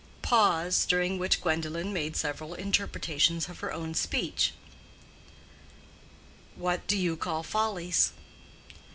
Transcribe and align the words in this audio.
(Pause, 0.23 0.87
during 0.87 1.19
which 1.19 1.41
Gwendolen 1.41 1.93
made 1.93 2.15
several 2.15 2.55
interpretations 2.55 3.47
of 3.47 3.59
her 3.59 3.71
own 3.71 3.93
speech.) 3.93 4.51
"What 6.55 6.87
do 6.87 6.97
you 6.97 7.15
call 7.15 7.43
follies?" 7.43 8.11